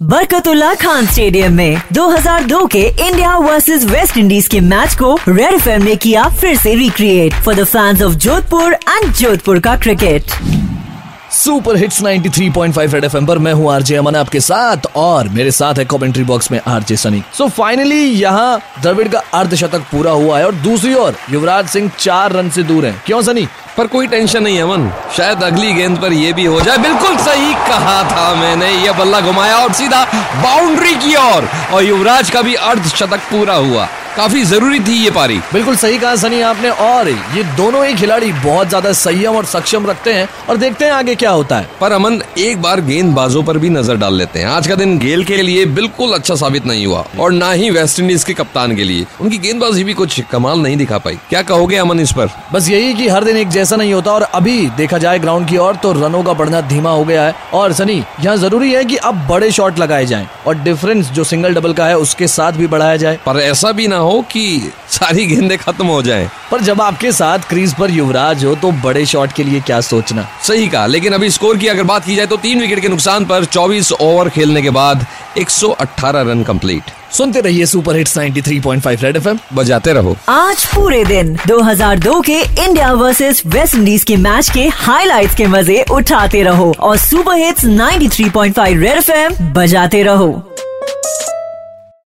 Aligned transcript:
Barkatullah 0.00 0.74
Khan 0.74 1.06
stadium 1.06 1.52
में 1.52 1.80
2002 1.94 2.66
के 2.72 2.80
India 3.06 3.36
versus 3.36 3.84
West 3.84 4.16
Indies 4.18 4.48
के 4.48 4.60
मैच 4.60 4.94
को 4.94 5.14
रेड 5.28 5.54
एफएम 5.54 5.82
ने 5.82 5.94
किया 5.96 6.28
फिर 6.40 6.56
से 6.58 6.74
recreate 6.74 7.34
for 7.44 7.54
the 7.54 7.64
fans 7.64 8.02
of 8.02 8.14
Jodhpur 8.14 8.72
and 8.72 9.12
Jodhpur 9.12 9.60
का 9.60 9.76
cricket 9.76 10.32
super 11.32 11.76
hits 11.76 12.02
93.5 12.02 12.94
Red 12.94 13.04
FM 13.04 13.26
पर 13.26 13.38
मैं 13.38 13.52
हूँ 13.52 13.72
आरजे 13.72 13.96
अमन 13.96 14.16
आपके 14.16 14.40
साथ 14.40 14.86
और 14.96 15.28
मेरे 15.28 15.50
साथ 15.50 15.74
है 15.74 15.84
कमेंट्री 15.84 16.24
बॉक्स 16.24 16.50
में 16.52 16.60
आरजे 16.66 16.96
सनी। 16.96 17.22
सो 17.38 17.48
फाइनली 17.48 18.04
यहाँ 18.04 18.60
द्रविड़ 18.82 19.08
का 19.08 19.22
अर्धशतक 19.34 19.90
पूरा 19.92 20.10
हुआ 20.10 20.38
है 20.38 20.46
और 20.46 20.54
दूसरी 20.54 20.94
ओर 20.94 21.16
युवराज 21.30 21.68
सिंह 21.68 21.90
चार 21.98 22.32
रन 22.32 22.50
से 22.50 22.62
दूर 22.62 22.86
हैं। 22.86 23.02
क्यों 23.06 23.22
सनी? 23.22 23.46
पर 23.76 23.86
कोई 23.86 24.06
टेंशन 24.06 24.42
नहीं 24.42 24.56
है 24.56 24.62
अमन। 24.62 24.92
शायद 25.16 25.42
अगली 25.42 25.72
गेंद 25.72 25.98
पर 25.98 26.12
यह 26.12 26.32
भी 26.32 26.44
हो 26.44 26.60
जाए। 26.60 26.78
बिल्कुल 26.78 27.16
सही 27.16 27.54
कहा 27.54 28.02
था 28.02 28.34
मैंने। 28.34 28.70
यह 28.70 28.92
बल्ला 28.92 29.20
घुमाया 29.20 29.56
और 29.56 29.72
सीधा 29.72 30.04
बाउंड्री 30.36 30.94
की 30.94 31.16
ओर। 31.16 31.24
और, 31.24 31.48
और 31.72 31.84
युवराज 31.84 32.30
का 32.30 32.42
भी 32.42 32.54
अर्धशतक 32.54 33.18
पूरा 33.18 33.54
हुआ। 33.54 33.88
काफ़ी 34.16 34.42
ज़रूरी 34.44 34.78
थी 34.80 34.92
ये 34.94 35.10
पारी। 35.10 35.36
बिल्कुल 35.52 35.74
सही 35.76 35.98
कहा 35.98 36.14
सनी 36.16 36.40
आपने 36.42 36.68
और 36.82 37.08
ये 37.08 37.42
दोनों 37.56 37.84
ही 37.86 37.94
खिलाड़ी 37.94 38.30
बहुत 38.34 38.68
ज़्यादा 38.68 38.92
संयम 38.94 39.36
और 39.36 39.44
सक्षम 39.46 39.86
रखते 39.86 40.12
हैं 40.12 40.28
और 40.48 40.56
देखते 40.56 40.84
हैं 40.84 40.92
आगे 40.92 41.14
क्या 41.14 41.30
होता 41.30 41.58
है। 41.58 41.68
पर 41.80 41.92
अमन 41.92 42.20
एक 42.38 42.62
बार 42.62 42.80
गेंदबाजों 42.80 43.42
पर 43.42 43.58
भी 43.58 43.70
नज़र 43.70 43.96
डाल 43.96 44.14
लेते 44.14 44.38
हैं। 44.38 44.46
आज 44.48 44.66
का 44.66 44.74
दिन 44.74 44.98
गेल 44.98 45.24
के 45.24 45.40
लिए 45.42 45.64
बिल्कुल 45.76 46.12
अच्छा 46.12 46.34
साबित 46.34 46.66
नहीं 46.66 46.86
हुआ 46.86 47.04
और 47.20 47.32
ना 47.32 47.50
ही 47.52 47.68
वेस्ट 47.70 48.00
इंडीज 48.00 48.24
के 48.24 48.34
कप्तान 48.34 48.74
के 48.76 48.84
लिए। 48.84 49.04
उनकी 49.20 49.38
गेंदबाजी 49.38 49.84
भी 49.84 49.94
कुछ 49.94 50.20
कमाल 50.30 50.60
नहीं 50.60 50.76
दिखा 50.76 50.98
पाई। 50.98 51.18
क्या 51.28 51.42
कहोगे 51.42 51.76
अमन 51.76 52.00
इस 52.00 52.12
पर? 52.12 52.30
बस 52.52 52.68
यही 52.70 52.94
की 52.94 53.08
हर 53.08 53.24
दिन 53.24 53.36
एक 53.36 53.48
जैसा 53.48 53.76
नहीं 53.76 53.92
होता 53.94 54.12
और 54.12 54.22
अभी 54.22 54.56
देखा 54.76 54.98
जाए 54.98 55.18
ग्राउंड 55.18 55.48
की 55.48 55.56
ओर 55.58 55.76
तो 55.76 55.92
रनों 55.94 56.22
का 56.22 56.32
बढ़ना 56.34 56.60
धीमा 56.68 56.90
हो 56.90 57.04
गया 57.04 57.24
है। 57.24 57.34
और 57.54 57.72
सनी 57.74 58.02
यहाँ 58.20 58.36
ज़रूरी 58.38 58.72
है 58.72 58.84
की 58.84 58.96
अब 59.04 59.26
बड़े 59.28 59.50
शॉट 59.52 59.78
लगाए 59.78 60.06
जाए 60.06 60.28
और 60.46 60.58
डिफरेंस 60.62 61.10
जो 61.10 61.24
सिंगल 61.26 61.54
डबल 61.54 61.72
का 61.72 61.86
है 61.86 61.98
उसके 61.98 62.26
साथ 62.28 62.52
भी 62.52 62.66
बढ़ाया 62.66 62.96
जाए। 62.96 63.18
पर 63.26 63.40
ऐसा 63.42 63.72
भी 63.72 63.88
ना 63.88 64.04
हो 64.06 64.20
कि 64.32 64.72
सारी 64.90 65.26
गेंदें 65.26 65.56
खत्म 65.58 65.86
हो 65.86 66.02
जाएँ। 66.02 66.28
पर 66.50 66.60
जब 66.60 66.80
आपके 66.80 67.12
साथ 67.12 67.48
क्रीज 67.48 67.74
पर 67.74 67.90
युवराज 67.90 68.44
हो 68.44 68.54
तो 68.54 68.70
बड़े 68.82 69.04
शॉट 69.06 69.32
के 69.32 69.44
लिए 69.44 69.60
क्या 69.60 69.80
सोचना? 69.82 70.26
सही 70.42 70.68
कहा 70.68 70.86
लेकिन 70.86 71.12
अभी 71.12 71.30
स्कोर 71.30 71.56
की 71.56 71.66
अगर 71.66 71.82
बात 71.84 72.04
की 72.04 72.16
जाए 72.16 72.26
तो 72.26 72.36
तीन 72.36 72.60
विकेट 72.60 72.80
के 72.80 72.88
नुकसान 72.88 73.24
पर 73.24 73.44
24 73.46 73.92
ओवर 73.92 74.28
खेलने 74.28 74.62
के 74.62 74.70
बाद 74.70 75.06
118 75.38 76.22
रन 76.22 76.42
कंप्लीट। 76.42 76.90
सुनते 77.12 77.40
रहिए 77.40 77.66
सुपर 77.66 77.96
हिट्स 77.96 78.16
93.5 78.18 79.02
रेड 79.02 79.16
एफएम। 79.16 79.38
बजाते 79.54 79.92
रहो। 79.92 80.16
आज 80.28 80.64
पूरे 80.66 81.04
दिन 81.04 81.36
2002 81.46 82.20
के 82.20 82.40
इंडिया 82.40 82.92
वर्सेस 82.92 83.42
वेस्ट 83.46 83.74
इंडीज 83.74 84.04
के 84.04 84.16
मैच 84.16 84.50
के 84.50 84.66
हाइलाइट्स 84.74 85.34
के 85.34 85.46
मज़े 85.46 85.84
उठाते 85.90 86.42
रहो 86.42 86.74
और 86.80 86.96
सुपर 86.96 87.38
हिट्स 87.38 87.64
93.5 87.64 88.82
रेड 88.82 88.98
एफएम 88.98 89.52
बजाते 89.52 90.02
रहो। 90.02 90.55